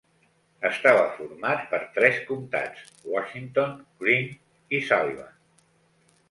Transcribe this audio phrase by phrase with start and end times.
[0.67, 5.31] Estava format per tres comtats: Washington, Greene i Sullivan.